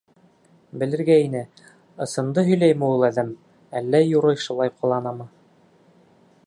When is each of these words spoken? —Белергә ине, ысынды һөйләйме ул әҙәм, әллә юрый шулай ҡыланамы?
—Белергә 0.83 1.17
ине, 1.25 1.41
ысынды 2.05 2.45
һөйләйме 2.47 2.89
ул 2.95 3.07
әҙәм, 3.11 3.29
әллә 3.81 4.03
юрый 4.07 4.43
шулай 4.47 4.77
ҡыланамы? 4.81 5.29